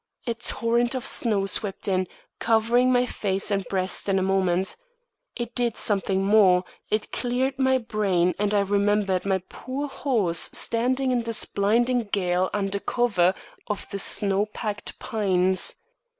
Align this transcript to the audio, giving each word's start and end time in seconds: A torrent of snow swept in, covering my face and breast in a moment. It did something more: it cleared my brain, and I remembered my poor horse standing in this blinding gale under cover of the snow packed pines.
A 0.25 0.33
torrent 0.33 0.95
of 0.95 1.05
snow 1.05 1.45
swept 1.45 1.87
in, 1.87 2.07
covering 2.39 2.91
my 2.91 3.05
face 3.05 3.51
and 3.51 3.63
breast 3.65 4.09
in 4.09 4.17
a 4.17 4.23
moment. 4.23 4.75
It 5.35 5.53
did 5.53 5.77
something 5.77 6.23
more: 6.25 6.63
it 6.89 7.11
cleared 7.11 7.59
my 7.59 7.77
brain, 7.77 8.33
and 8.39 8.51
I 8.55 8.61
remembered 8.61 9.27
my 9.27 9.43
poor 9.47 9.87
horse 9.87 10.49
standing 10.53 11.11
in 11.11 11.21
this 11.21 11.45
blinding 11.45 12.05
gale 12.05 12.49
under 12.51 12.79
cover 12.79 13.35
of 13.67 13.87
the 13.91 13.99
snow 13.99 14.47
packed 14.47 14.97
pines. 14.97 15.75